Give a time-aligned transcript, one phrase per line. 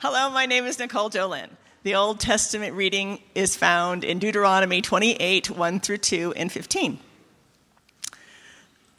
[0.00, 1.48] Hello, my name is Nicole Jolin.
[1.82, 7.00] The Old Testament reading is found in Deuteronomy 28 1 through 2 and 15.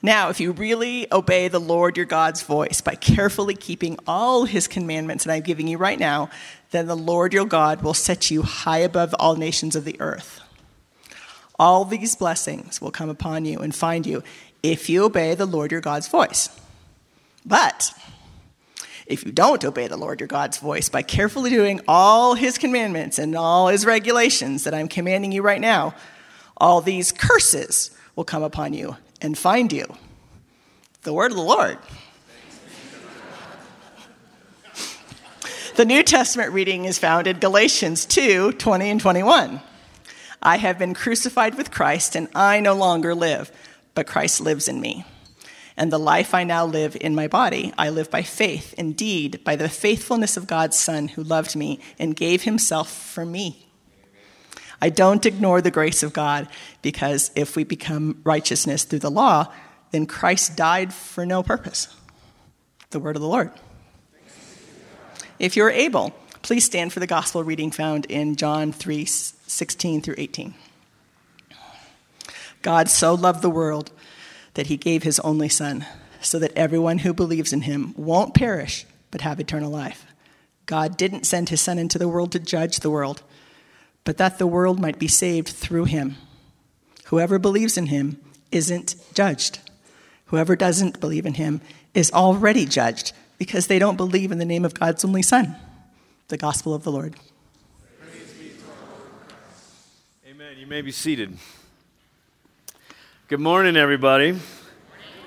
[0.02, 4.68] Now, if you really obey the Lord your God's voice by carefully keeping all his
[4.68, 6.30] commandments that I'm giving you right now,
[6.72, 10.42] then the Lord your God will set you high above all nations of the earth.
[11.58, 14.22] All these blessings will come upon you and find you
[14.62, 16.50] if you obey the Lord your God's voice.
[17.46, 17.94] But
[19.10, 23.18] if you don't obey the Lord your God's voice by carefully doing all his commandments
[23.18, 25.96] and all his regulations that I'm commanding you right now,
[26.56, 29.86] all these curses will come upon you and find you.
[31.02, 31.80] The word of the Lord.
[35.76, 39.60] the New Testament reading is found in Galatians 2 20 and 21.
[40.42, 43.52] I have been crucified with Christ, and I no longer live,
[43.96, 45.04] but Christ lives in me.
[45.80, 49.56] And the life I now live in my body, I live by faith, indeed, by
[49.56, 53.66] the faithfulness of God's Son who loved me and gave himself for me.
[54.82, 56.50] I don't ignore the grace of God
[56.82, 59.54] because if we become righteousness through the law,
[59.92, 61.88] then Christ died for no purpose.
[62.90, 63.50] The word of the Lord.
[65.40, 70.16] If you're able, please stand for the gospel reading found in John 3 16 through
[70.18, 70.56] 18.
[72.62, 73.92] God so loved the world
[74.54, 75.86] that he gave his only Son,
[76.22, 80.06] so that everyone who believes in him won't perish, but have eternal life.
[80.66, 83.24] God didn't send his Son into the world to judge the world
[84.10, 86.16] but that the world might be saved through him.
[87.06, 88.20] Whoever believes in him
[88.52, 89.60] isn't judged.
[90.26, 91.62] Whoever doesn't believe in him
[91.94, 95.56] is already judged because they don't believe in the name of God's only Son.
[96.28, 97.16] The gospel of the Lord.
[100.28, 100.58] Amen.
[100.58, 101.38] You may be seated.
[103.30, 104.40] Good morning, everybody.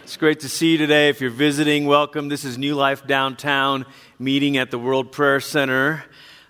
[0.02, 1.08] It's great to see you today.
[1.08, 2.28] If you're visiting, welcome.
[2.28, 3.86] This is New Life Downtown
[4.18, 6.02] meeting at the World Prayer Center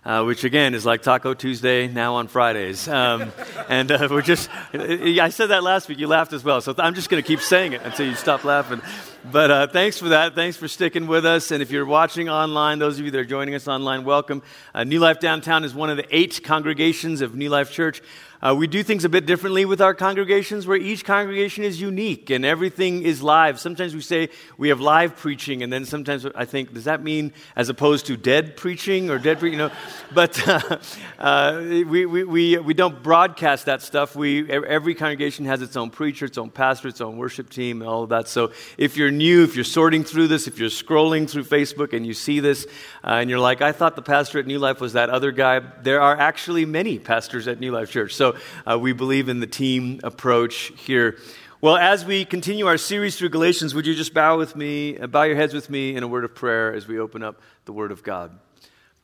[0.05, 2.89] uh, which again is like Taco Tuesday now on Fridays.
[2.89, 3.33] Um,
[3.69, 6.61] and uh, we're just, I said that last week, you laughed as well.
[6.61, 8.83] So I'm just going to keep saying it until you stop laughing.
[9.31, 10.35] But uh, thanks for that.
[10.35, 11.53] Thanks for sticking with us.
[11.53, 14.43] And if you're watching online, those of you that are joining us online, welcome.
[14.75, 18.03] Uh, New Life Downtown is one of the eight congregations of New Life Church.
[18.43, 22.29] Uh, we do things a bit differently with our congregations where each congregation is unique
[22.29, 23.61] and everything is live.
[23.61, 27.33] Sometimes we say we have live preaching, and then sometimes I think, does that mean
[27.55, 29.61] as opposed to dead preaching or dead preaching?
[29.61, 29.75] You know,
[30.13, 30.79] but uh,
[31.21, 34.17] uh, we, we, we, we don't broadcast that stuff.
[34.17, 37.89] We, every congregation has its own preacher, its own pastor, its own worship team, and
[37.89, 38.27] all of that.
[38.27, 42.07] So if you're new, if you're sorting through this, if you're scrolling through Facebook and
[42.07, 42.67] you see this,
[43.05, 45.61] uh, and you're like, I thought the pastor at New Life was that other guy,
[45.83, 48.15] there are actually many pastors at New Life Church.
[48.15, 48.37] So
[48.67, 51.19] uh, we believe in the team approach here.
[51.61, 55.07] Well, as we continue our series through Galatians, would you just bow with me, uh,
[55.07, 57.73] bow your heads with me in a word of prayer as we open up the
[57.73, 58.37] Word of God?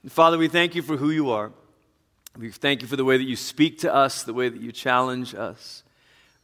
[0.08, 1.52] Father, we thank you for who you are.
[2.36, 4.72] We thank you for the way that you speak to us, the way that you
[4.72, 5.82] challenge us.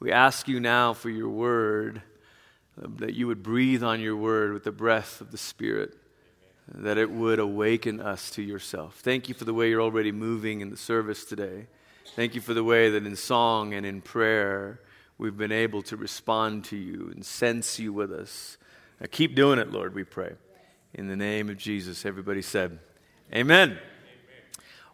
[0.01, 2.03] We ask you now for your word,
[2.83, 5.95] Um, that you would breathe on your word with the breath of the Spirit,
[6.73, 8.97] that it would awaken us to yourself.
[8.97, 11.67] Thank you for the way you're already moving in the service today.
[12.17, 14.81] Thank you for the way that in song and in prayer
[15.19, 18.59] we've been able to respond to you and sense you with us.
[19.01, 20.33] Now keep doing it, Lord, we pray.
[20.95, 22.79] In the name of Jesus, everybody said,
[23.33, 23.79] Amen.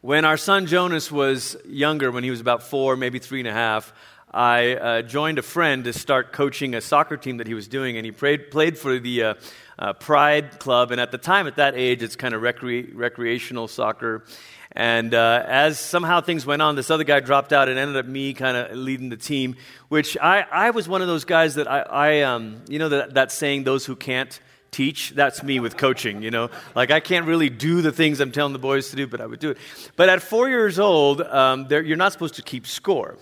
[0.02, 3.52] When our son Jonas was younger, when he was about four, maybe three and a
[3.52, 3.92] half,
[4.32, 7.96] I uh, joined a friend to start coaching a soccer team that he was doing,
[7.96, 9.34] and he played, played for the uh,
[9.76, 10.92] uh, Pride Club.
[10.92, 14.24] And at the time, at that age, it's kind of recre- recreational soccer.
[14.70, 18.06] And uh, as somehow things went on, this other guy dropped out and ended up
[18.06, 19.56] me kind of leading the team,
[19.88, 23.14] which I, I was one of those guys that I, I um, you know, that,
[23.14, 24.38] that saying, those who can't
[24.70, 26.50] teach, that's me with coaching, you know.
[26.76, 29.26] Like I can't really do the things I'm telling the boys to do, but I
[29.26, 29.58] would do it.
[29.96, 33.18] But at four years old, um, you're not supposed to keep score,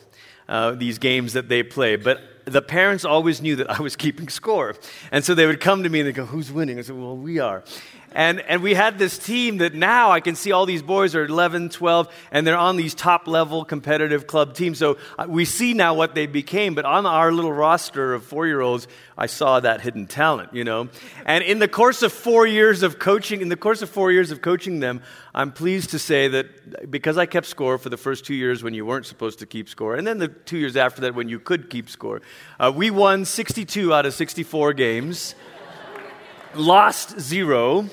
[0.49, 1.97] uh, these games that they play.
[1.97, 4.75] But the parents always knew that I was keeping score.
[5.13, 6.79] And so they would come to me and they go, Who's winning?
[6.79, 7.63] I said, Well, we are.
[8.13, 11.25] And, and we had this team that now I can see all these boys are
[11.25, 14.79] 11, 12, and they're on these top level competitive club teams.
[14.79, 16.75] So uh, we see now what they became.
[16.75, 20.65] But on our little roster of four year olds, I saw that hidden talent, you
[20.65, 20.89] know.
[21.27, 24.31] And in the course of four years of coaching, in the course of four years
[24.31, 25.03] of coaching them,
[25.35, 28.75] I'm pleased to say that because I kept score for the first two years when
[28.75, 31.39] you weren't supposed to keep score, and then the two years after that when you
[31.39, 32.23] could keep score,
[32.59, 35.35] uh, we won 62 out of 64 games
[36.55, 37.87] lost zero,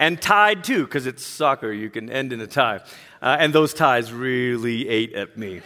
[0.00, 2.80] and tied two, because it's soccer, you can end in a tie.
[3.22, 5.62] Uh, and those ties really ate at me.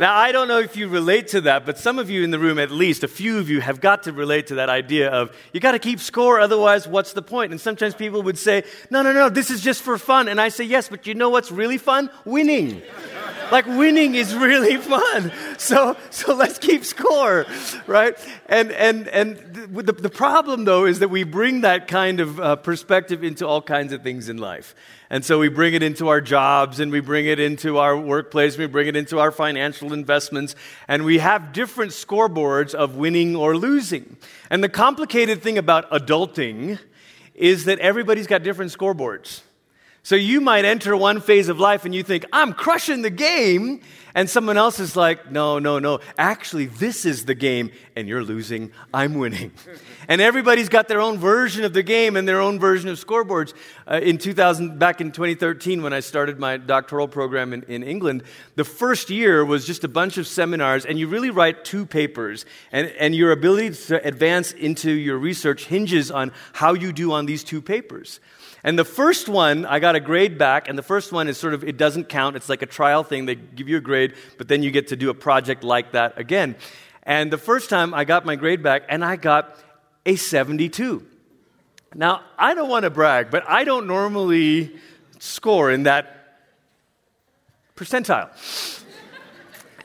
[0.00, 2.38] Now, I don't know if you relate to that, but some of you in the
[2.38, 5.30] room, at least a few of you, have got to relate to that idea of
[5.52, 7.52] you got to keep score, otherwise, what's the point?
[7.52, 10.26] And sometimes people would say, no, no, no, this is just for fun.
[10.26, 12.10] And I say, yes, but you know what's really fun?
[12.24, 12.82] Winning.
[13.52, 15.32] Like winning is really fun.
[15.58, 17.46] So, so let's keep score,
[17.86, 18.16] right?
[18.46, 22.56] And, and, and the, the problem, though, is that we bring that kind of uh,
[22.56, 24.74] perspective into all kinds of things in life.
[25.10, 28.58] And so we bring it into our jobs and we bring it into our workplace,
[28.58, 30.56] we bring it into our financial investments,
[30.88, 34.16] and we have different scoreboards of winning or losing.
[34.50, 36.78] And the complicated thing about adulting
[37.34, 39.42] is that everybody's got different scoreboards.
[40.04, 43.80] So you might enter one phase of life and you think, I'm crushing the game.
[44.14, 45.98] And someone else is like, no, no, no.
[46.18, 48.70] Actually, this is the game and you're losing.
[48.92, 49.50] I'm winning.
[50.08, 53.54] and everybody's got their own version of the game and their own version of scoreboards.
[53.90, 58.24] Uh, in 2000, back in 2013, when I started my doctoral program in, in England,
[58.56, 62.44] the first year was just a bunch of seminars and you really write two papers.
[62.72, 67.24] And, and your ability to advance into your research hinges on how you do on
[67.24, 68.20] these two papers.
[68.64, 71.52] And the first one, I got a grade back, and the first one is sort
[71.52, 72.34] of, it doesn't count.
[72.34, 73.26] It's like a trial thing.
[73.26, 76.18] They give you a grade, but then you get to do a project like that
[76.18, 76.56] again.
[77.02, 79.58] And the first time I got my grade back, and I got
[80.06, 81.06] a 72.
[81.94, 84.74] Now, I don't want to brag, but I don't normally
[85.18, 86.38] score in that
[87.76, 88.30] percentile.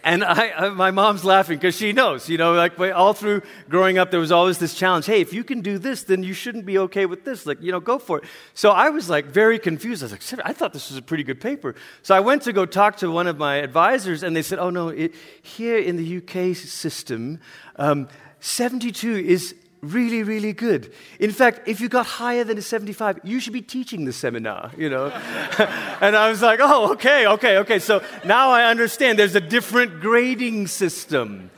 [0.09, 3.99] And I, I, my mom's laughing because she knows, you know, like all through growing
[3.99, 5.05] up, there was always this challenge.
[5.05, 7.45] Hey, if you can do this, then you shouldn't be okay with this.
[7.45, 8.23] Like, you know, go for it.
[8.55, 10.01] So I was like very confused.
[10.01, 11.75] I was like, I thought this was a pretty good paper.
[12.01, 14.71] So I went to go talk to one of my advisors, and they said, oh,
[14.71, 15.13] no, it,
[15.43, 17.39] here in the UK system,
[17.75, 18.07] um,
[18.39, 20.93] 72 is really, really good.
[21.19, 24.71] In fact, if you got higher than a 75, you should be teaching the seminar,
[24.77, 25.07] you know.
[26.01, 27.79] and I was like, oh, okay, okay, okay.
[27.79, 31.51] So now I understand there's a different grading system.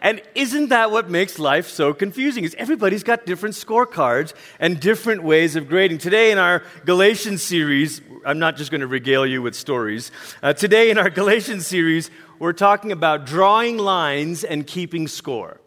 [0.00, 2.44] And isn't that what makes life so confusing?
[2.44, 5.98] Is everybody's got different scorecards and different ways of grading.
[5.98, 10.12] Today in our Galatians series, I'm not just going to regale you with stories.
[10.42, 15.60] Uh, today in our Galatians series, we're talking about drawing lines and keeping score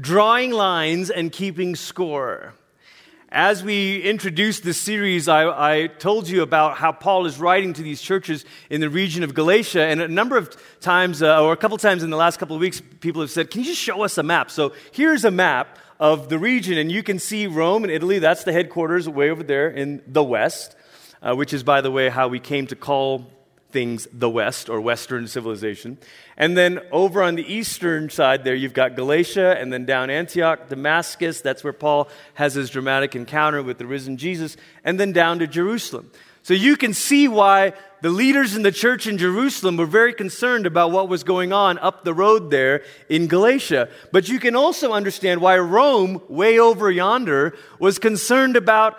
[0.00, 2.54] drawing lines and keeping score.
[3.28, 7.82] As we introduced this series, I, I, told you about how Paul is writing to
[7.82, 9.84] these churches in the region of Galatia.
[9.84, 12.60] And a number of times, uh, or a couple times in the last couple of
[12.60, 14.50] weeks, people have said, Can you just show us a map?
[14.50, 18.18] So here's a map of the region, and you can see Rome and Italy.
[18.18, 20.76] That's the headquarters way over there in the west,
[21.22, 23.30] uh, which is, by the way, how we came to call
[23.72, 25.98] things the West or Western civilization.
[26.36, 30.68] And then over on the eastern side there, you've got Galatia, and then down Antioch,
[30.68, 35.38] Damascus, that's where Paul has his dramatic encounter with the risen Jesus, and then down
[35.40, 36.10] to Jerusalem.
[36.44, 40.66] So you can see why the leaders in the church in Jerusalem were very concerned
[40.66, 43.88] about what was going on up the road there in Galatia.
[44.10, 48.98] But you can also understand why Rome, way over yonder, was concerned about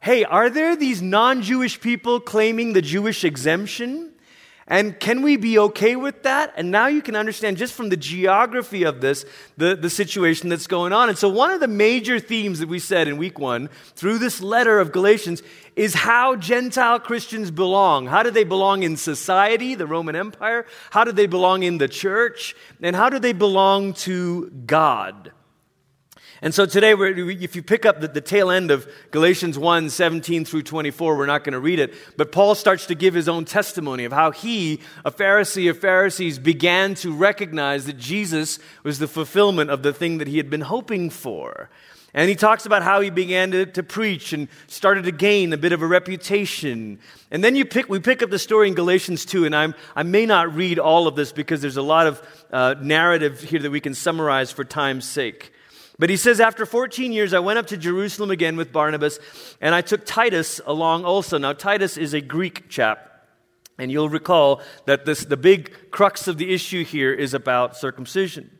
[0.00, 4.10] hey, are there these non Jewish people claiming the Jewish exemption?
[4.70, 6.52] And can we be okay with that?
[6.56, 9.24] And now you can understand just from the geography of this,
[9.56, 11.08] the, the situation that's going on.
[11.08, 14.40] And so, one of the major themes that we said in week one through this
[14.40, 15.42] letter of Galatians
[15.74, 18.06] is how Gentile Christians belong.
[18.06, 20.66] How do they belong in society, the Roman Empire?
[20.90, 22.54] How do they belong in the church?
[22.80, 25.32] And how do they belong to God?
[26.42, 30.46] And so today, if you pick up the, the, tail end of Galatians 1 17
[30.46, 33.44] through 24, we're not going to read it, but Paul starts to give his own
[33.44, 39.06] testimony of how he, a Pharisee of Pharisees, began to recognize that Jesus was the
[39.06, 41.68] fulfillment of the thing that he had been hoping for.
[42.14, 45.56] And he talks about how he began to, to preach and started to gain a
[45.56, 46.98] bit of a reputation.
[47.30, 50.02] And then you pick, we pick up the story in Galatians 2, and I'm, I
[50.02, 53.70] may not read all of this because there's a lot of uh, narrative here that
[53.70, 55.52] we can summarize for time's sake.
[56.00, 59.20] But he says, After 14 years, I went up to Jerusalem again with Barnabas,
[59.60, 61.36] and I took Titus along also.
[61.36, 63.06] Now, Titus is a Greek chap.
[63.78, 68.50] And you'll recall that this, the big crux of the issue here is about circumcision.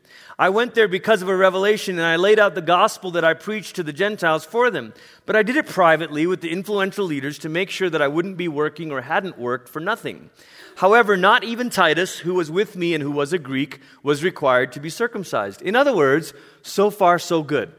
[0.41, 3.35] I went there because of a revelation, and I laid out the gospel that I
[3.35, 4.95] preached to the Gentiles for them.
[5.27, 8.37] But I did it privately with the influential leaders to make sure that I wouldn't
[8.37, 10.31] be working or hadn't worked for nothing.
[10.77, 14.71] However, not even Titus, who was with me and who was a Greek, was required
[14.71, 15.61] to be circumcised.
[15.61, 16.33] In other words,
[16.63, 17.71] so far, so good.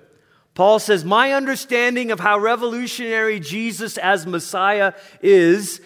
[0.55, 5.81] Paul says, My understanding of how revolutionary Jesus as Messiah is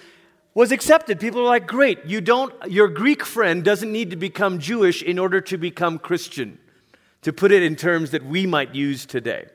[0.53, 1.21] was accepted.
[1.21, 5.19] People are like, Great, you don't, your Greek friend doesn't need to become Jewish in
[5.19, 6.59] order to become Christian,
[7.27, 9.47] to put it in terms that we might use today.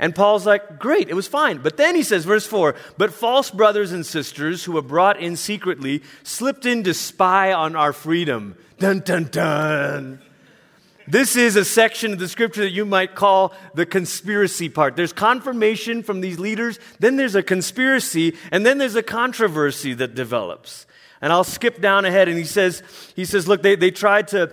[0.00, 1.58] And Paul's like, great, it was fine.
[1.58, 5.36] But then he says, verse 4 But false brothers and sisters who were brought in
[5.36, 8.56] secretly slipped in to spy on our freedom.
[8.80, 10.22] Dun, dun, dun.
[11.06, 14.96] This is a section of the scripture that you might call the conspiracy part.
[14.96, 20.16] There's confirmation from these leaders, then there's a conspiracy, and then there's a controversy that
[20.16, 20.84] develops.
[21.20, 22.82] And I'll skip down ahead, and he says,
[23.14, 24.52] he says, look, they, they tried to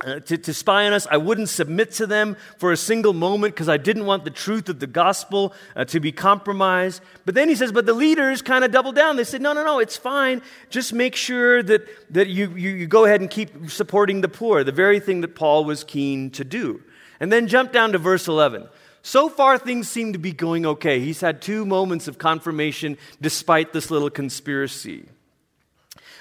[0.00, 1.06] to, to, spy on us.
[1.10, 4.68] I wouldn't submit to them for a single moment because I didn't want the truth
[4.68, 7.02] of the gospel uh, to be compromised.
[7.24, 9.16] But then he says, but the leaders kind of doubled down.
[9.16, 10.42] They said, no, no, no, it's fine.
[10.70, 14.64] Just make sure that, that you, you, you go ahead and keep supporting the poor,
[14.64, 16.82] the very thing that Paul was keen to do.
[17.20, 18.66] And then jump down to verse 11.
[19.02, 21.00] So far, things seem to be going okay.
[21.00, 25.06] He's had two moments of confirmation despite this little conspiracy.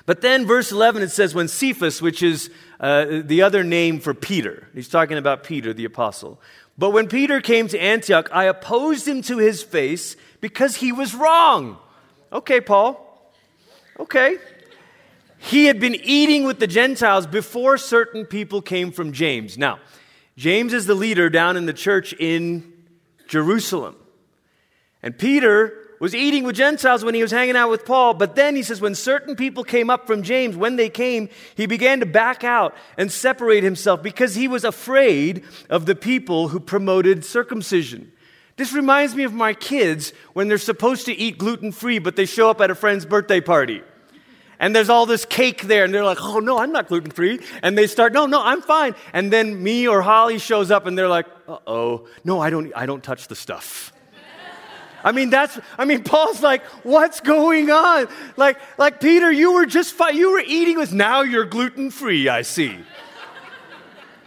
[0.10, 2.50] But then, verse 11, it says, when Cephas, which is
[2.80, 6.42] uh, the other name for Peter, he's talking about Peter, the apostle.
[6.80, 11.14] But when Peter came to Antioch, I opposed him to his face because he was
[11.14, 11.78] wrong.
[12.34, 13.32] Okay, Paul.
[14.00, 14.40] Okay.
[15.38, 19.60] He had been eating with the Gentiles before certain people came from James.
[19.60, 19.78] Now,
[20.36, 22.74] James is the leader down in the church in
[23.28, 23.96] Jerusalem.
[25.04, 28.14] And Peter was eating with Gentiles when he was hanging out with Paul.
[28.14, 31.66] But then he says, when certain people came up from James, when they came, he
[31.66, 36.60] began to back out and separate himself because he was afraid of the people who
[36.60, 38.12] promoted circumcision.
[38.56, 42.26] This reminds me of my kids when they're supposed to eat gluten free, but they
[42.26, 43.82] show up at a friend's birthday party.
[44.60, 47.40] And there's all this cake there, and they're like, oh no, I'm not gluten free.
[47.64, 48.96] And they start, no, no, I'm fine.
[49.14, 52.74] And then me or Holly shows up, and they're like, uh oh, no, I don't,
[52.76, 53.94] I don't touch the stuff.
[55.04, 58.08] I mean, that's, I mean, Paul's like, what's going on?
[58.38, 62.28] Like, like Peter, you were just, fi- you were eating with, now you're gluten free,
[62.28, 62.78] I see.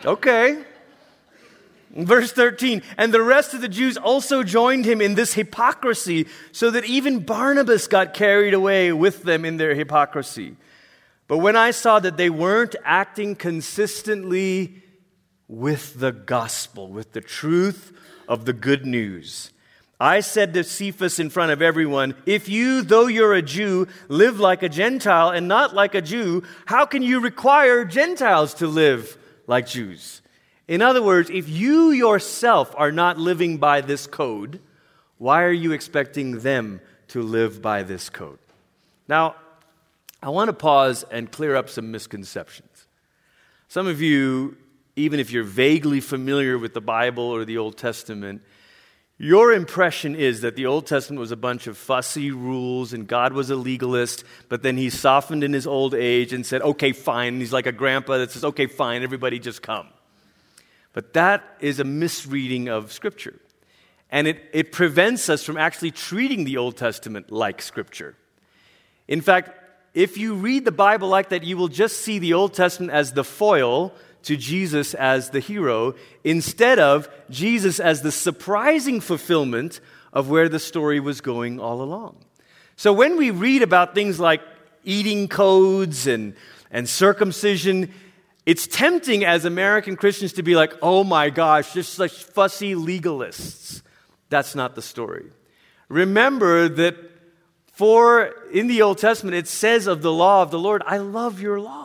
[0.05, 0.65] okay.
[1.95, 6.71] Verse 13, and the rest of the Jews also joined him in this hypocrisy, so
[6.71, 10.57] that even Barnabas got carried away with them in their hypocrisy.
[11.29, 14.83] But when I saw that they weren't acting consistently
[15.49, 17.93] with the gospel, with the truth
[18.27, 19.52] of the good news,
[20.03, 24.41] I said to Cephas in front of everyone, If you, though you're a Jew, live
[24.41, 29.17] like a Gentile and not like a Jew, how can you require Gentiles to live
[29.47, 30.21] like Jews?
[30.67, 34.59] In other words, if you yourself are not living by this code,
[35.19, 38.41] why are you expecting them to live by this code?
[39.07, 39.37] Now,
[40.21, 42.89] I want to pause and clear up some misconceptions.
[43.69, 44.57] Some of you,
[44.97, 48.43] even if you're vaguely familiar with the Bible or the Old Testament,
[49.19, 53.33] your impression is that the Old Testament was a bunch of fussy rules and God
[53.33, 57.39] was a legalist, but then he softened in his old age and said, okay, fine.
[57.39, 59.87] He's like a grandpa that says, okay, fine, everybody just come.
[60.93, 63.39] But that is a misreading of Scripture.
[64.11, 68.17] And it, it prevents us from actually treating the Old Testament like Scripture.
[69.09, 69.51] In fact,
[69.95, 73.13] if you read the Bible like that, you will just see the Old Testament as
[73.13, 73.93] the foil
[74.25, 79.81] to Jesus as the hero instead of Jesus as the surprising fulfillment
[80.13, 82.17] of where the story was going all along.
[82.77, 84.43] So when we read about things like
[84.85, 86.35] eating codes and,
[86.71, 87.93] and circumcision,
[88.45, 93.83] it's tempting as American Christians to be like, oh my gosh, just such fussy legalists.
[94.29, 95.27] That's not the story.
[95.89, 96.97] Remember that
[97.73, 101.41] for in the Old Testament, it says of the law of the Lord, I love
[101.41, 101.82] your law.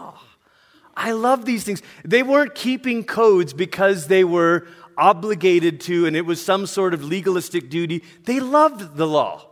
[0.97, 1.83] I love these things.
[2.03, 7.03] They weren't keeping codes because they were obligated to and it was some sort of
[7.03, 8.03] legalistic duty.
[8.23, 9.45] They loved the law.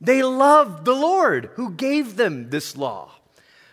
[0.00, 3.10] They loved the Lord who gave them this law.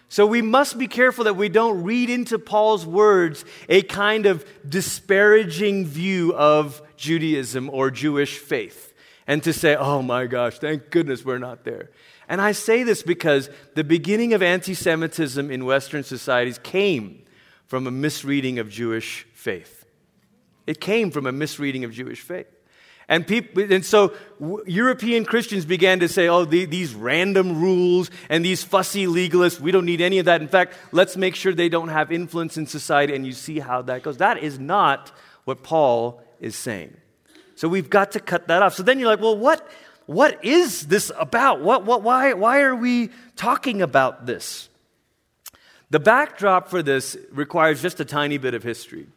[0.09, 4.43] So we must be careful that we don't read into Paul's words a kind of
[4.67, 8.93] disparaging view of Judaism or Jewish faith
[9.27, 11.91] and to say, oh my gosh, thank goodness we're not there.
[12.27, 17.23] And I say this because the beginning of anti Semitism in Western societies came
[17.65, 19.85] from a misreading of Jewish faith.
[20.65, 22.47] It came from a misreading of Jewish faith.
[23.09, 24.13] And, people, and so
[24.65, 29.71] European Christians began to say, oh, the, these random rules and these fussy legalists, we
[29.71, 30.41] don't need any of that.
[30.41, 33.13] In fact, let's make sure they don't have influence in society.
[33.13, 34.17] And you see how that goes.
[34.17, 35.11] That is not
[35.43, 36.95] what Paul is saying.
[37.55, 38.73] So we've got to cut that off.
[38.73, 39.69] So then you're like, well, what,
[40.05, 41.61] what is this about?
[41.61, 44.69] What, what, why, why are we talking about this?
[45.89, 49.07] The backdrop for this requires just a tiny bit of history.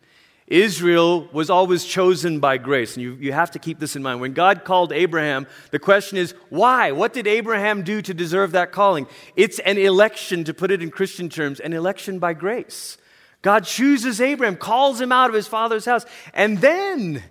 [0.46, 4.20] Israel was always chosen by grace, and you, you have to keep this in mind.
[4.20, 6.92] When God called Abraham, the question is, why?
[6.92, 9.08] What did Abraham do to deserve that calling?
[9.34, 12.96] It's an election, to put it in Christian terms, an election by grace.
[13.42, 17.24] God chooses Abraham, calls him out of his father's house, and then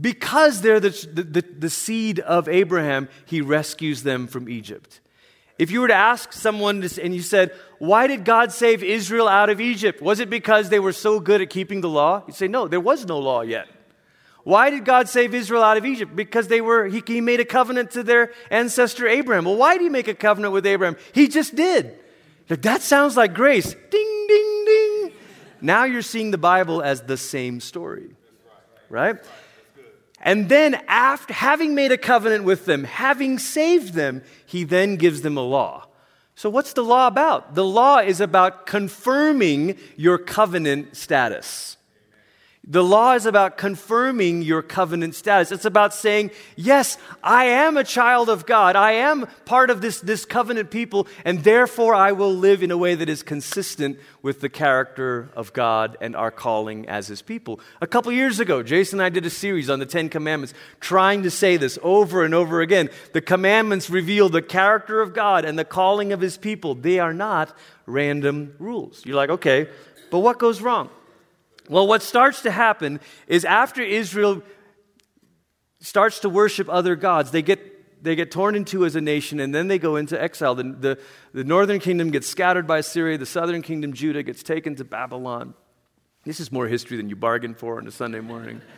[0.00, 5.00] Because they're the, the, the, seed of Abraham, he rescues them from Egypt.
[5.56, 9.50] If you were to ask someone and you said, Why did God save Israel out
[9.50, 10.02] of Egypt?
[10.02, 12.24] Was it because they were so good at keeping the law?
[12.26, 13.68] You'd say, No, there was no law yet.
[14.42, 16.14] Why did God save Israel out of Egypt?
[16.14, 19.44] Because they were, he, he made a covenant to their ancestor Abraham.
[19.44, 20.96] Well, why did he make a covenant with Abraham?
[21.12, 21.98] He just did.
[22.48, 23.74] That sounds like grace.
[23.90, 25.12] Ding, ding, ding.
[25.62, 28.10] Now you're seeing the Bible as the same story,
[28.90, 29.16] right?
[30.24, 35.20] And then, after having made a covenant with them, having saved them, he then gives
[35.20, 35.86] them a law.
[36.34, 37.54] So, what's the law about?
[37.54, 41.76] The law is about confirming your covenant status.
[42.66, 45.52] The law is about confirming your covenant status.
[45.52, 48.74] It's about saying, yes, I am a child of God.
[48.74, 52.78] I am part of this, this covenant people, and therefore I will live in a
[52.78, 57.60] way that is consistent with the character of God and our calling as his people.
[57.82, 61.22] A couple years ago, Jason and I did a series on the Ten Commandments, trying
[61.24, 62.88] to say this over and over again.
[63.12, 66.74] The commandments reveal the character of God and the calling of his people.
[66.74, 67.54] They are not
[67.84, 69.04] random rules.
[69.04, 69.68] You're like, okay,
[70.10, 70.88] but what goes wrong?
[71.68, 74.42] Well, what starts to happen is after Israel
[75.80, 79.54] starts to worship other gods, they get, they get torn into as a nation and
[79.54, 80.54] then they go into exile.
[80.54, 80.98] The, the,
[81.32, 85.54] the northern kingdom gets scattered by Syria, the southern kingdom, Judah, gets taken to Babylon.
[86.24, 88.60] This is more history than you bargained for on a Sunday morning.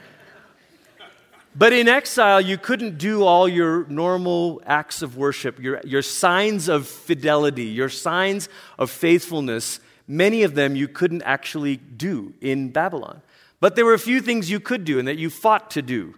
[1.59, 6.69] But in exile, you couldn't do all your normal acts of worship, your, your signs
[6.69, 13.23] of fidelity, your signs of faithfulness Many of them you couldn't actually do in Babylon.
[13.61, 16.15] But there were a few things you could do and that you fought to do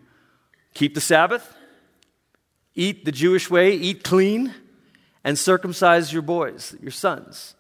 [0.75, 1.57] keep the Sabbath,
[2.75, 4.55] eat the Jewish way, eat clean,
[5.25, 7.55] and circumcise your boys, your sons.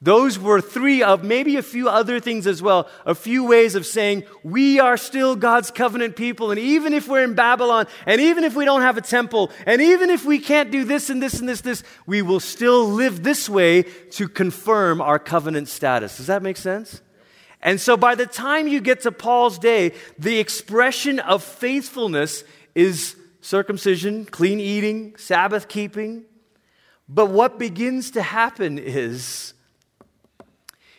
[0.00, 3.84] Those were three of maybe a few other things as well, a few ways of
[3.84, 6.52] saying we are still God's covenant people.
[6.52, 9.82] And even if we're in Babylon, and even if we don't have a temple, and
[9.82, 13.24] even if we can't do this and this and this, this, we will still live
[13.24, 16.16] this way to confirm our covenant status.
[16.16, 17.02] Does that make sense?
[17.60, 22.44] And so by the time you get to Paul's day, the expression of faithfulness
[22.76, 26.24] is circumcision, clean eating, Sabbath keeping.
[27.08, 29.54] But what begins to happen is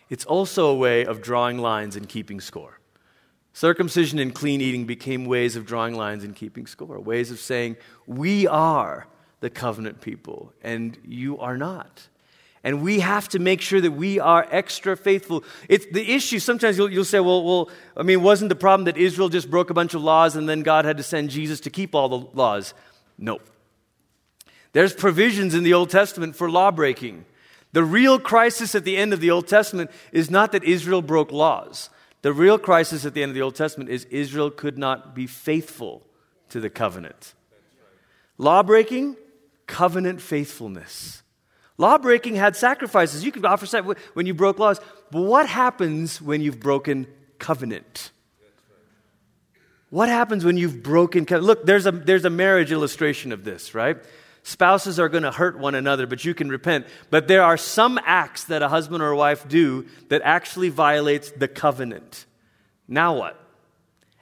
[0.10, 2.80] it's also a way of drawing lines and keeping score.
[3.54, 7.78] Circumcision and clean eating became ways of drawing lines and keeping score, ways of saying,
[8.08, 9.08] we are
[9.40, 12.08] the covenant people and you are not.
[12.64, 15.46] And we have to make sure that we are extra faithful.
[15.70, 16.40] It's the issue.
[16.40, 19.70] Sometimes you'll, you'll, say, well, well, I mean, wasn't the problem that Israel just broke
[19.70, 22.28] a bunch of laws and then God had to send Jesus to keep all the
[22.34, 22.74] laws?
[23.18, 23.40] No.
[24.74, 27.26] There's provisions in the Old Testament for law breaking.
[27.72, 31.32] The real crisis at the end of the Old Testament is not that Israel broke
[31.32, 31.90] laws.
[32.22, 35.28] The real crisis at the end of the Old Testament is Israel could not be
[35.28, 36.06] faithful
[36.50, 37.34] to the covenant.
[38.38, 39.16] Law breaking,
[39.68, 41.22] covenant faithfulness.
[41.78, 43.24] Law breaking had sacrifices.
[43.24, 44.82] You could offer sacrifice when you broke laws.
[45.12, 48.12] But what happens when you've broken covenant?
[49.90, 51.48] What happens when you've broken covenant?
[51.48, 53.98] Look, there's a, there's a marriage illustration of this, right?
[54.50, 56.88] Spouses are going to hurt one another, but you can repent.
[57.12, 61.30] But there are some acts that a husband or a wife do that actually violates
[61.30, 62.26] the covenant.
[62.88, 63.40] Now what?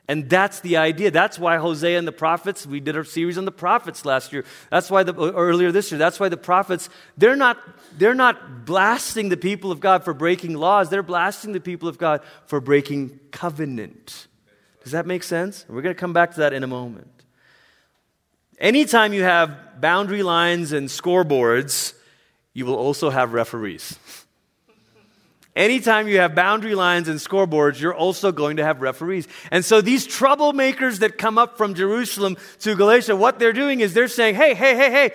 [0.09, 1.11] And that's the idea.
[1.11, 4.43] That's why Hosea and the prophets, we did a series on the prophets last year.
[4.69, 7.57] That's why the, earlier this year, that's why the prophets, they're not,
[7.97, 10.89] they're not blasting the people of God for breaking laws.
[10.89, 14.27] They're blasting the people of God for breaking covenant.
[14.83, 15.63] Does that make sense?
[15.69, 17.16] We're going to come back to that in a moment.
[18.57, 21.93] Anytime you have boundary lines and scoreboards,
[22.53, 23.97] you will also have referees.
[25.57, 29.27] Anytime you have boundary lines and scoreboards, you're also going to have referees.
[29.49, 33.95] And so these troublemakers that come up from Jerusalem to Galatia, what they're doing is
[33.95, 35.11] they're saying, hey, hey, hey, hey,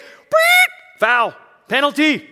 [0.98, 1.32] foul,
[1.68, 2.28] penalty.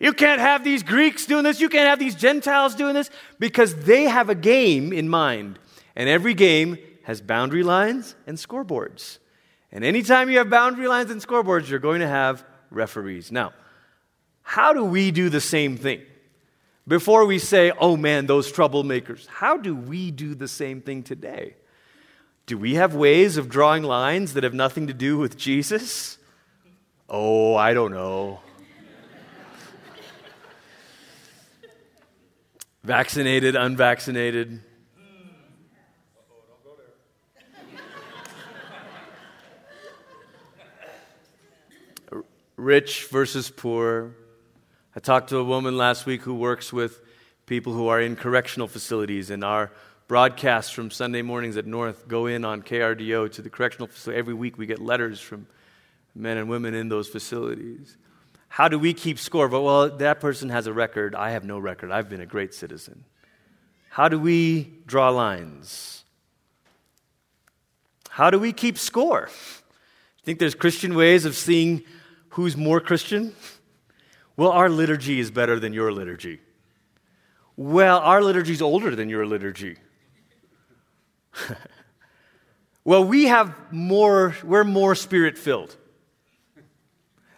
[0.00, 1.60] You can't have these Greeks doing this.
[1.60, 5.60] You can't have these Gentiles doing this because they have a game in mind.
[5.94, 9.19] And every game has boundary lines and scoreboards.
[9.72, 13.30] And anytime you have boundary lines and scoreboards, you're going to have referees.
[13.30, 13.52] Now,
[14.42, 16.02] how do we do the same thing?
[16.88, 21.54] Before we say, oh man, those troublemakers, how do we do the same thing today?
[22.46, 26.18] Do we have ways of drawing lines that have nothing to do with Jesus?
[27.08, 28.40] Oh, I don't know.
[32.82, 34.60] Vaccinated, unvaccinated,
[42.60, 44.14] rich versus poor.
[44.94, 47.00] I talked to a woman last week who works with
[47.46, 49.72] people who are in correctional facilities, and our
[50.08, 54.18] broadcasts from Sunday mornings at North go in on KRDO to the correctional facility.
[54.18, 55.46] Every week we get letters from
[56.14, 57.96] men and women in those facilities.
[58.48, 59.48] How do we keep score?
[59.48, 61.14] But, well, that person has a record.
[61.14, 61.90] I have no record.
[61.90, 63.04] I've been a great citizen.
[63.88, 66.04] How do we draw lines?
[68.10, 69.28] How do we keep score?
[69.28, 71.84] I think there's Christian ways of seeing
[72.30, 73.34] who's more Christian?
[74.36, 76.40] Well, our liturgy is better than your liturgy.
[77.56, 79.76] Well, our liturgy is older than your liturgy.
[82.84, 85.76] well, we have more, we're more spirit filled.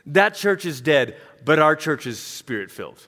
[0.07, 3.07] That church is dead, but our church is spirit filled.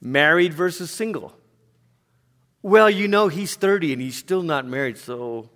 [0.00, 1.34] Married versus single.
[2.62, 5.50] Well, you know, he's 30 and he's still not married, so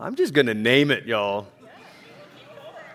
[0.00, 1.48] I'm just going to name it, y'all.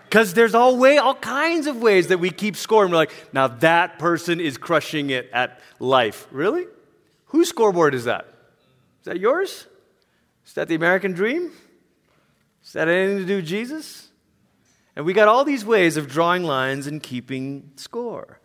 [0.05, 2.83] Because there's all way, all kinds of ways that we keep score.
[2.83, 6.27] And we're like, now that person is crushing it at life.
[6.31, 6.65] Really?
[7.27, 8.27] Whose scoreboard is that?
[9.01, 9.67] Is that yours?
[10.45, 11.51] Is that the American dream?
[12.63, 14.07] Is that anything to do with Jesus?
[14.95, 18.39] And we got all these ways of drawing lines and keeping score.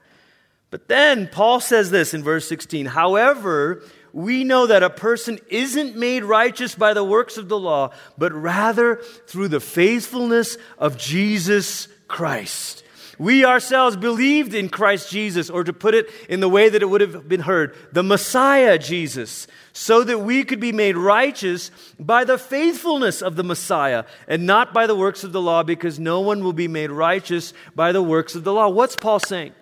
[0.70, 3.82] But then Paul says this in verse 16 However,
[4.18, 8.32] we know that a person isn't made righteous by the works of the law, but
[8.32, 8.96] rather
[9.28, 12.82] through the faithfulness of Jesus Christ.
[13.16, 16.86] We ourselves believed in Christ Jesus, or to put it in the way that it
[16.86, 22.24] would have been heard, the Messiah Jesus, so that we could be made righteous by
[22.24, 26.20] the faithfulness of the Messiah and not by the works of the law, because no
[26.20, 28.68] one will be made righteous by the works of the law.
[28.68, 29.52] What's Paul saying?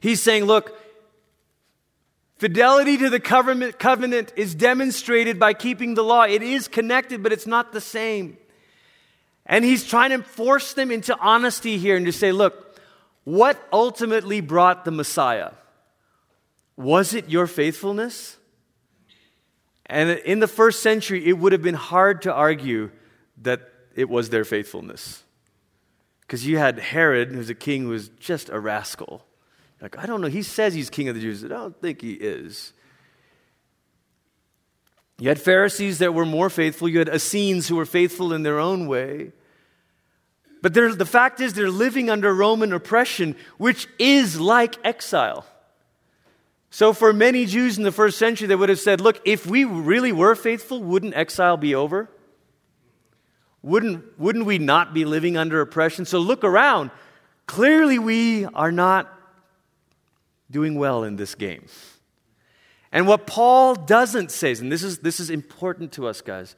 [0.00, 0.76] He's saying, look,
[2.40, 6.22] Fidelity to the covenant is demonstrated by keeping the law.
[6.22, 8.38] It is connected, but it's not the same.
[9.44, 12.80] And he's trying to force them into honesty here and to say, look,
[13.24, 15.50] what ultimately brought the Messiah?
[16.78, 18.38] Was it your faithfulness?
[19.84, 22.90] And in the first century, it would have been hard to argue
[23.42, 23.60] that
[23.94, 25.24] it was their faithfulness.
[26.22, 29.26] Because you had Herod, who's a king who was just a rascal.
[29.80, 30.28] Like, I don't know.
[30.28, 31.44] He says he's king of the Jews.
[31.44, 32.72] I don't think he is.
[35.18, 36.88] You had Pharisees that were more faithful.
[36.88, 39.32] You had Essenes who were faithful in their own way.
[40.62, 45.46] But the fact is, they're living under Roman oppression, which is like exile.
[46.70, 49.64] So, for many Jews in the first century, they would have said, Look, if we
[49.64, 52.08] really were faithful, wouldn't exile be over?
[53.62, 56.04] Wouldn't, wouldn't we not be living under oppression?
[56.04, 56.90] So, look around.
[57.46, 59.19] Clearly, we are not
[60.50, 61.64] doing well in this game.
[62.92, 66.56] And what Paul doesn't say, and this is, this is important to us, guys,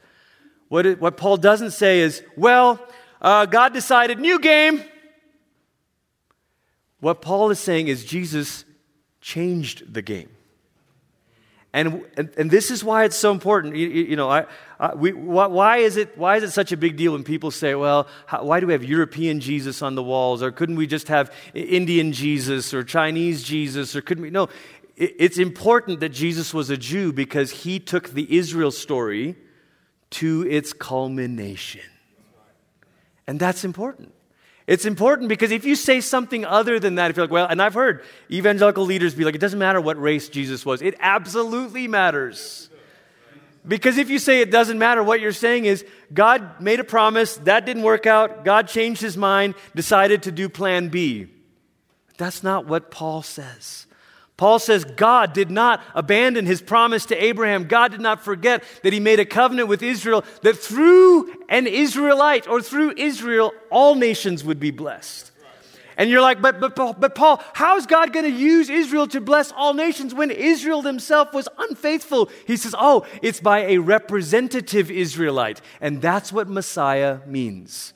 [0.67, 2.83] what, it, what Paul doesn't say is, well,
[3.21, 4.83] uh, God decided, new game.
[6.99, 8.65] What Paul is saying is Jesus
[9.21, 10.29] changed the game.
[11.73, 13.75] And, and, and, this is why it's so important.
[13.75, 14.45] You, you know, I,
[14.79, 17.73] I, we, why, is it, why is it such a big deal when people say,
[17.73, 20.43] well, how, why do we have European Jesus on the walls?
[20.43, 23.95] Or couldn't we just have Indian Jesus or Chinese Jesus?
[23.95, 24.29] Or couldn't we?
[24.29, 24.49] No,
[24.95, 29.35] it, it's important that Jesus was a Jew because he took the Israel story
[30.11, 31.81] to its culmination.
[33.25, 34.13] And that's important.
[34.65, 37.61] It's important because if you say something other than that, if you're like, well, and
[37.61, 40.81] I've heard evangelical leaders be like, it doesn't matter what race Jesus was.
[40.81, 42.69] It absolutely matters.
[43.67, 47.37] Because if you say it doesn't matter, what you're saying is God made a promise,
[47.37, 51.27] that didn't work out, God changed his mind, decided to do plan B.
[52.17, 53.85] That's not what Paul says.
[54.35, 57.65] Paul says God did not abandon his promise to Abraham.
[57.65, 62.47] God did not forget that he made a covenant with Israel that through an Israelite
[62.47, 65.31] or through Israel, all nations would be blessed.
[65.95, 69.21] And you're like, but, but, but Paul, how is God going to use Israel to
[69.21, 72.31] bless all nations when Israel himself was unfaithful?
[72.47, 75.61] He says, oh, it's by a representative Israelite.
[75.79, 77.93] And that's what Messiah means.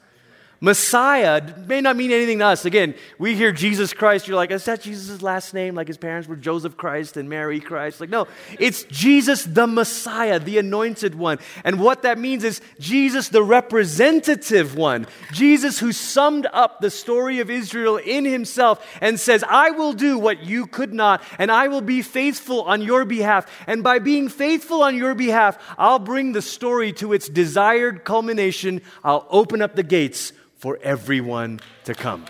[0.59, 2.65] Messiah may not mean anything to us.
[2.65, 5.75] Again, we hear Jesus Christ, you're like, is that Jesus' last name?
[5.75, 8.01] Like his parents were Joseph Christ and Mary Christ?
[8.01, 8.27] Like, no,
[8.59, 11.37] it's Jesus the Messiah, the anointed one.
[11.63, 15.05] And what that means is Jesus the representative one.
[15.31, 20.17] Jesus who summed up the story of Israel in himself and says, I will do
[20.17, 23.45] what you could not, and I will be faithful on your behalf.
[23.67, 28.81] And by being faithful on your behalf, I'll bring the story to its desired culmination.
[29.03, 32.25] I'll open up the gates for everyone to come.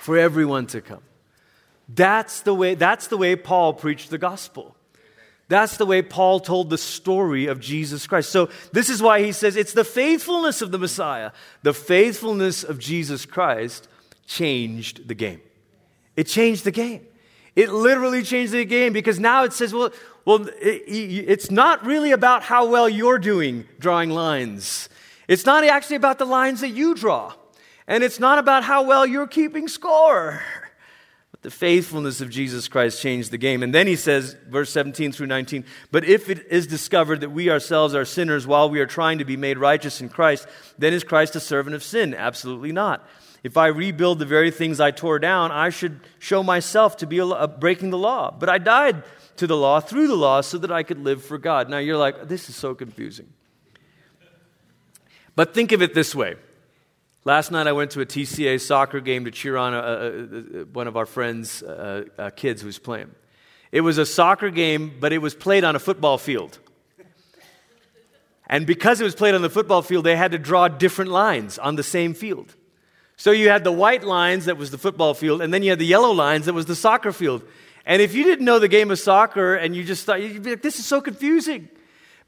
[0.00, 1.02] For everyone to come.
[1.88, 4.76] That's the way, that's the way Paul preached the gospel.
[5.48, 8.28] That's the way Paul told the story of Jesus Christ.
[8.30, 11.32] So, this is why he says it's the faithfulness of the Messiah.
[11.62, 13.88] The faithfulness of Jesus Christ
[14.26, 15.40] changed the game.
[16.16, 17.07] It changed the game.
[17.58, 19.90] It literally changed the game because now it says, well,
[20.24, 24.88] well, it's not really about how well you're doing drawing lines.
[25.26, 27.34] It's not actually about the lines that you draw.
[27.88, 30.40] And it's not about how well you're keeping score.
[31.32, 33.64] But the faithfulness of Jesus Christ changed the game.
[33.64, 37.50] And then he says, verse 17 through 19, But if it is discovered that we
[37.50, 40.46] ourselves are sinners while we are trying to be made righteous in Christ,
[40.78, 42.14] then is Christ a servant of sin?
[42.14, 43.04] Absolutely not.
[43.42, 47.20] If I rebuild the very things I tore down, I should show myself to be
[47.20, 48.30] uh, breaking the law.
[48.30, 49.04] But I died
[49.36, 51.70] to the law through the law so that I could live for God.
[51.70, 53.32] Now you're like, this is so confusing.
[55.36, 56.34] But think of it this way.
[57.24, 60.64] Last night I went to a TCA soccer game to cheer on a, a, a,
[60.64, 63.14] one of our friends' uh, uh, uh, kids who's playing.
[63.70, 66.58] It was a soccer game, but it was played on a football field.
[68.48, 71.58] And because it was played on the football field, they had to draw different lines
[71.58, 72.56] on the same field.
[73.18, 75.80] So you had the white lines that was the football field, and then you had
[75.80, 77.42] the yellow lines that was the soccer field.
[77.84, 80.50] And if you didn't know the game of soccer and you just thought, you'd be
[80.50, 81.68] like, this is so confusing.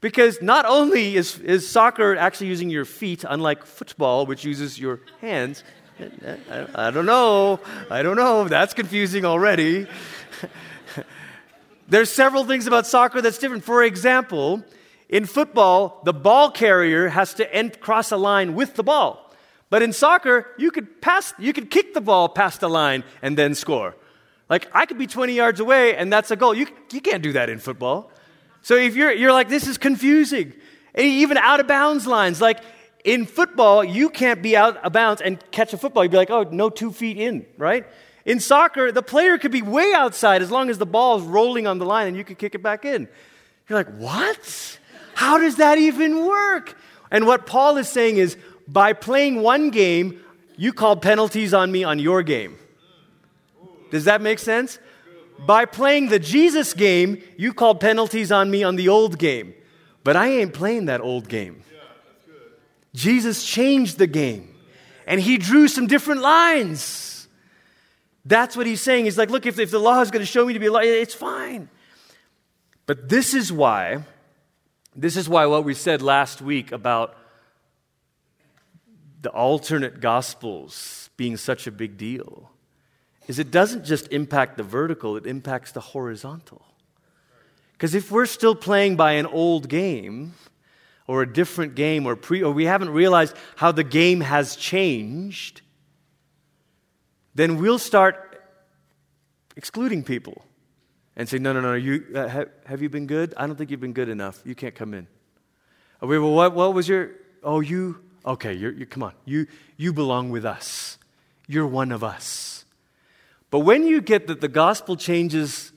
[0.01, 4.99] Because not only is, is soccer actually using your feet, unlike football, which uses your
[5.21, 5.63] hands.
[5.97, 7.61] I, I don't know.
[7.89, 8.49] I don't know.
[8.49, 9.87] That's confusing already.
[11.87, 13.63] There's several things about soccer that's different.
[13.63, 14.61] For example,
[15.07, 19.30] in football, the ball carrier has to end, cross a line with the ball.
[19.71, 23.37] But in soccer, you could pass, you could kick the ball past the line and
[23.37, 23.95] then score.
[24.49, 26.53] Like I could be 20 yards away and that's a goal.
[26.53, 28.11] You, you can't do that in football.
[28.63, 30.51] So if you're, you're like, this is confusing.
[30.95, 32.59] even out of bounds lines, like
[33.05, 36.03] in football, you can't be out of bounds and catch a football.
[36.03, 37.87] You'd be like, oh, no two feet in, right?
[38.25, 41.65] In soccer, the player could be way outside as long as the ball is rolling
[41.65, 43.07] on the line and you could kick it back in.
[43.69, 44.79] You're like, what?
[45.13, 46.77] How does that even work?
[47.09, 48.35] And what Paul is saying is,
[48.71, 50.21] by playing one game,
[50.55, 52.57] you called penalties on me on your game.
[53.89, 54.79] Does that make sense?
[55.45, 59.53] By playing the Jesus game, you called penalties on me on the old game.
[60.03, 61.63] But I ain't playing that old game.
[62.93, 64.55] Jesus changed the game
[65.05, 67.27] and he drew some different lines.
[68.23, 69.05] That's what he's saying.
[69.05, 70.71] He's like, look, if, if the law is going to show me to be a
[70.71, 71.69] law, it's fine.
[72.85, 74.03] But this is why,
[74.95, 77.15] this is why what we said last week about
[79.21, 82.51] the alternate gospels being such a big deal
[83.27, 86.65] is it doesn't just impact the vertical, it impacts the horizontal.
[87.73, 90.33] Because if we're still playing by an old game,
[91.07, 95.61] or a different game, or, pre, or we haven't realized how the game has changed,
[97.35, 98.43] then we'll start
[99.55, 100.45] excluding people
[101.15, 103.33] and say, no, no, no, you, uh, have, have, you been good?
[103.35, 104.41] I don't think you've been good enough.
[104.45, 105.07] You can't come in.
[106.01, 107.11] Oh, wait, well, what, what was your,
[107.43, 109.13] oh, you, Okay, you're, you're, come on.
[109.25, 110.97] You, you belong with us.
[111.47, 112.65] You're one of us.
[113.49, 115.71] But when you get that the gospel changes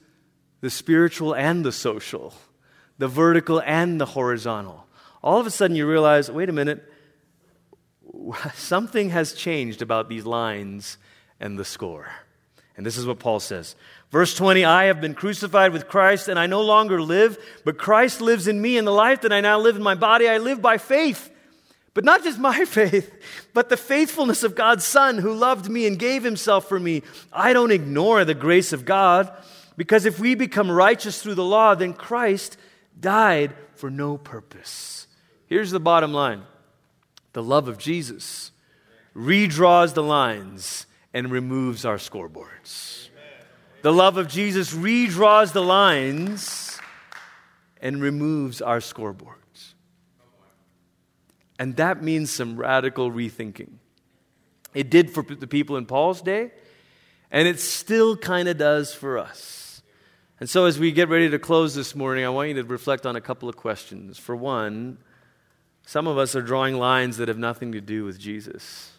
[0.61, 2.35] the spiritual and the social,
[2.98, 4.87] the vertical and the horizontal,
[5.22, 6.85] all of a sudden you realize wait a minute,
[8.54, 10.98] something has changed about these lines
[11.40, 12.09] and the score.
[12.76, 13.74] And this is what Paul says.
[14.11, 18.20] Verse 20 I have been crucified with Christ, and I no longer live, but Christ
[18.20, 20.61] lives in me, and the life that I now live in my body, I live
[20.61, 21.30] by faith
[21.94, 23.12] but not just my faith,
[23.54, 27.02] but the faithfulness of God's Son who loved me and gave himself for me.
[27.33, 29.33] I don't ignore the grace of God
[29.76, 32.57] because if we become righteous through the law, then Christ
[32.98, 35.07] died for no purpose.
[35.46, 36.42] Here's the bottom line
[37.33, 38.50] the love of Jesus
[39.14, 43.09] redraws the lines and removes our scoreboards.
[43.83, 46.80] The love of Jesus redraws the lines
[47.80, 49.43] and removes our scoreboard.
[51.59, 53.71] And that means some radical rethinking.
[54.75, 56.51] It did for the people in Paul's day,
[57.31, 59.83] and it still kind of does for us.
[60.40, 63.07] And so, as we get ready to close this morning, I want you to reflect
[63.07, 64.19] on a couple of questions.
[64.19, 64.99] For one,
[65.87, 68.90] some of us are drawing lines that have nothing to do with Jesus.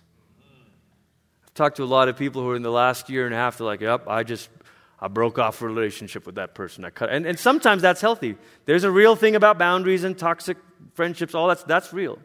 [1.44, 3.38] I've talked to a lot of people who are in the last year and a
[3.38, 4.50] half, they're like, yep, I just
[4.98, 6.86] I broke off a relationship with that person.
[6.86, 8.38] I cut, and, and sometimes that's healthy.
[8.66, 10.58] There's a real thing about boundaries and toxic
[10.94, 12.18] friendships, all that's, that's real.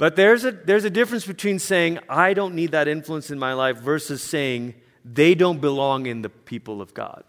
[0.00, 3.52] But there's a, there's a difference between saying, I don't need that influence in my
[3.52, 4.72] life, versus saying,
[5.04, 7.22] they don't belong in the people of God.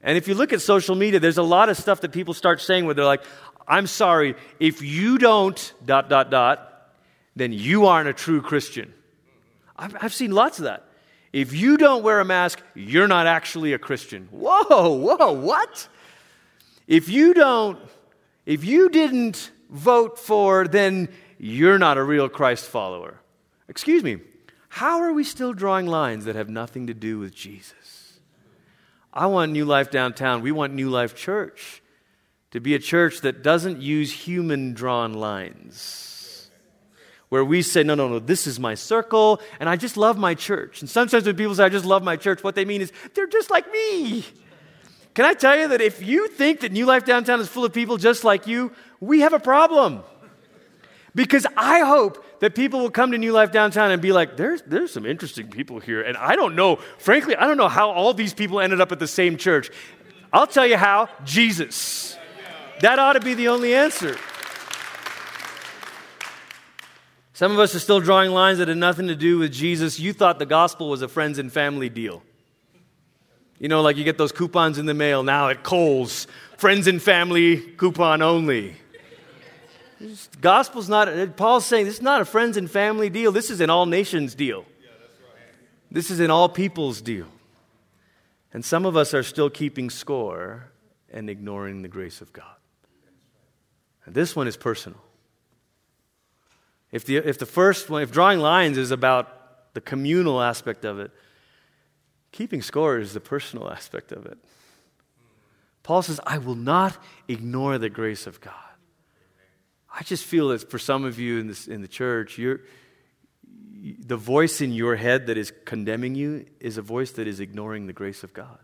[0.00, 2.62] And if you look at social media, there's a lot of stuff that people start
[2.62, 3.24] saying where they're like,
[3.68, 6.90] I'm sorry, if you don't, dot, dot, dot,
[7.36, 8.94] then you aren't a true Christian.
[9.76, 10.86] I've, I've seen lots of that.
[11.30, 14.28] If you don't wear a mask, you're not actually a Christian.
[14.30, 15.88] Whoa, whoa, what?
[16.86, 17.78] If you don't,
[18.46, 23.20] if you didn't vote for, then you're not a real Christ follower.
[23.68, 24.18] Excuse me.
[24.68, 28.18] How are we still drawing lines that have nothing to do with Jesus?
[29.12, 30.42] I want New Life downtown.
[30.42, 31.80] We want New Life Church
[32.50, 36.50] to be a church that doesn't use human drawn lines.
[37.28, 40.34] Where we say, no, no, no, this is my circle, and I just love my
[40.34, 40.80] church.
[40.80, 43.26] And sometimes when people say, I just love my church, what they mean is, they're
[43.26, 44.24] just like me.
[45.14, 47.72] Can I tell you that if you think that New Life Downtown is full of
[47.72, 50.02] people just like you, we have a problem.
[51.14, 54.62] Because I hope that people will come to New Life Downtown and be like, there's,
[54.62, 56.02] there's some interesting people here.
[56.02, 58.98] And I don't know, frankly, I don't know how all these people ended up at
[58.98, 59.70] the same church.
[60.32, 62.16] I'll tell you how Jesus.
[62.80, 64.16] That ought to be the only answer.
[67.32, 70.00] Some of us are still drawing lines that had nothing to do with Jesus.
[70.00, 72.22] You thought the gospel was a friends and family deal.
[73.58, 77.00] You know, like you get those coupons in the mail now at Kohl's, friends and
[77.00, 78.76] family coupon only.
[80.00, 83.32] This gospel's not, Paul's saying this is not a friends and family deal.
[83.32, 84.64] This is an all nations deal.
[85.90, 87.28] This is an all people's deal.
[88.52, 90.70] And some of us are still keeping score
[91.12, 92.56] and ignoring the grace of God.
[94.04, 95.00] And this one is personal.
[96.92, 100.98] If the, if the first one, if drawing lines is about the communal aspect of
[101.00, 101.10] it,
[102.30, 104.38] keeping score is the personal aspect of it.
[105.82, 106.96] Paul says, I will not
[107.28, 108.54] ignore the grace of God.
[109.96, 114.60] I just feel that for some of you in, this, in the church, the voice
[114.60, 118.24] in your head that is condemning you is a voice that is ignoring the grace
[118.24, 118.58] of God.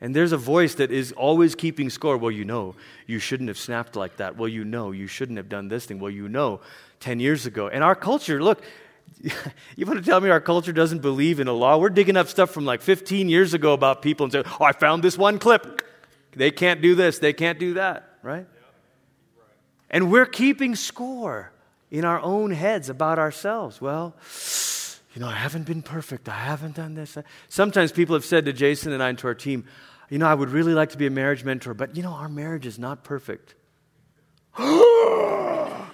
[0.00, 2.16] And there's a voice that is always keeping score.
[2.16, 2.74] Well, you know,
[3.06, 4.36] you shouldn't have snapped like that.
[4.36, 6.00] Well, you know, you shouldn't have done this thing.
[6.00, 6.60] Well, you know,
[7.00, 7.68] 10 years ago.
[7.68, 8.62] And our culture, look,
[9.76, 11.78] you want to tell me our culture doesn't believe in a law?
[11.78, 14.72] We're digging up stuff from like 15 years ago about people and saying, oh, I
[14.72, 15.82] found this one clip.
[16.32, 18.46] They can't do this, they can't do that, right?
[19.94, 21.52] And we're keeping score
[21.88, 23.80] in our own heads about ourselves.
[23.80, 24.16] Well,
[25.14, 26.28] you know, I haven't been perfect.
[26.28, 27.16] I haven't done this.
[27.48, 29.66] Sometimes people have said to Jason and I and to our team,
[30.10, 32.28] you know, I would really like to be a marriage mentor, but you know, our
[32.28, 33.54] marriage is not perfect.
[34.58, 35.86] oh,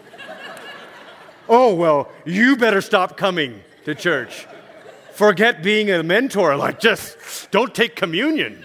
[1.50, 4.46] well, you better stop coming to church.
[5.12, 6.56] Forget being a mentor.
[6.56, 8.64] Like, just don't take communion.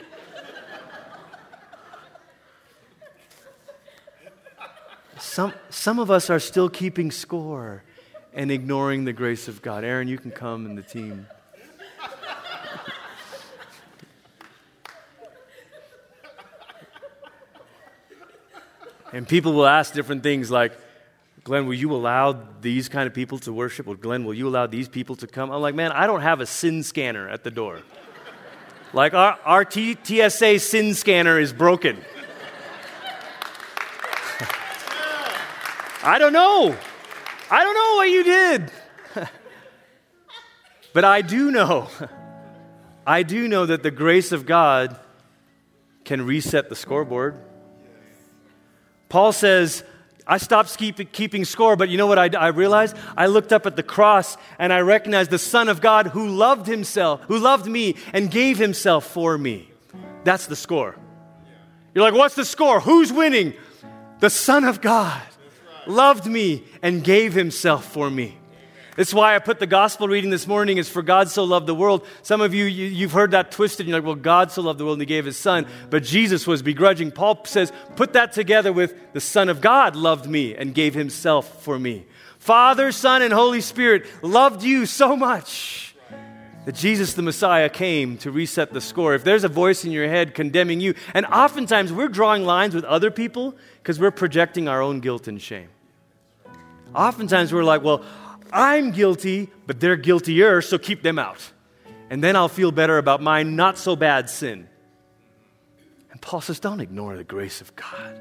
[5.35, 7.83] Some, some of us are still keeping score
[8.33, 9.83] and ignoring the grace of God.
[9.83, 11.27] Aaron, you can come in the team.
[19.11, 20.71] and people will ask different things like,
[21.43, 23.89] Glenn, will you allow these kind of people to worship?
[23.89, 25.51] Or Glenn, will you allow these people to come?
[25.51, 27.81] I'm like, man, I don't have a sin scanner at the door.
[28.93, 31.97] like our, our T- TSA sin scanner is broken.
[36.05, 36.77] I don't know.
[37.49, 38.71] I don't know what you did.
[40.93, 41.89] but I do know.
[43.07, 44.99] I do know that the grace of God
[46.03, 47.39] can reset the scoreboard.
[49.09, 49.83] Paul says,
[50.27, 52.95] I stopped keep, keeping score, but you know what I, I, realized?
[53.17, 56.67] I looked up at the cross and I recognized the Son of God who loved
[56.67, 59.71] himself, who loved me and gave himself for me.
[60.23, 60.95] That's the score.
[61.95, 62.79] You're like, what's the score?
[62.79, 63.55] Who's winning?
[64.19, 65.21] The Son of God
[65.89, 68.37] loved me and gave himself for me.
[68.95, 71.75] That's why I put the gospel reading this morning is for God so loved the
[71.75, 72.07] world.
[72.21, 73.81] Some of you, you have heard that twisted.
[73.85, 76.03] And You're like, well, God so loved the world and he gave his son, but
[76.03, 77.11] Jesus was begrudging.
[77.11, 81.61] Paul says, put that together with the son of God loved me and gave himself
[81.61, 82.05] for me.
[82.39, 85.95] Father, Son, and Holy Spirit loved you so much
[86.65, 89.15] that Jesus the Messiah came to reset the score.
[89.15, 92.83] If there's a voice in your head condemning you, and oftentimes we're drawing lines with
[92.83, 95.69] other people because we're projecting our own guilt and shame.
[96.93, 98.03] Oftentimes we're like, well,
[98.51, 101.51] I'm guilty, but they're guiltier, so keep them out.
[102.09, 104.69] And then I'll feel better about my not so bad sin.
[106.11, 108.19] And Paul says, don't ignore the grace of God.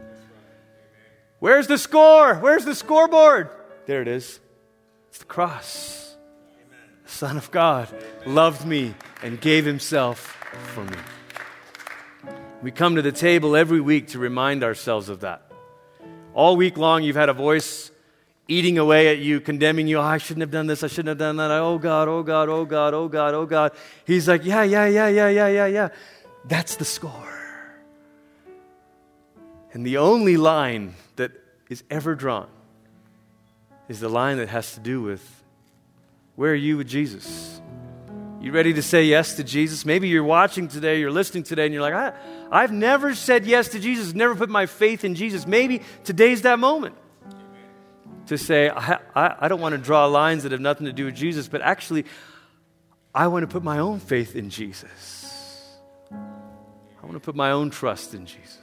[1.38, 2.36] Where's the score?
[2.36, 3.50] Where's the scoreboard?
[3.86, 4.40] There it is.
[5.10, 6.16] It's the cross.
[7.04, 7.88] The Son of God
[8.26, 10.36] loved me and gave himself
[10.74, 10.96] for me.
[12.62, 15.42] We come to the table every week to remind ourselves of that.
[16.32, 17.83] All week long, you've had a voice
[18.46, 19.98] eating away at you, condemning you.
[19.98, 20.82] Oh, I shouldn't have done this.
[20.82, 21.50] I shouldn't have done that.
[21.50, 23.72] Oh God, oh God, oh God, oh God, oh God.
[24.06, 25.88] He's like, yeah, yeah, yeah, yeah, yeah, yeah, yeah.
[26.44, 27.10] That's the score.
[29.72, 31.32] And the only line that
[31.68, 32.48] is ever drawn
[33.88, 35.42] is the line that has to do with
[36.36, 37.60] where are you with Jesus?
[38.40, 39.86] You ready to say yes to Jesus?
[39.86, 42.12] Maybe you're watching today, you're listening today, and you're like, I,
[42.50, 45.46] I've never said yes to Jesus, never put my faith in Jesus.
[45.46, 46.94] Maybe today's that moment.
[48.26, 51.06] To say, I, I, I don't want to draw lines that have nothing to do
[51.06, 52.04] with Jesus, but actually,
[53.14, 55.78] I want to put my own faith in Jesus.
[56.10, 58.58] I want to put my own trust in Jesus.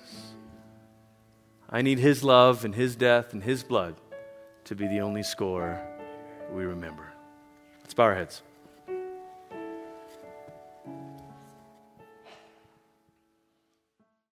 [1.70, 3.96] I need His love and His death and His blood
[4.66, 5.80] to be the only score
[6.52, 7.14] we remember.
[7.82, 8.42] Let's bow our heads.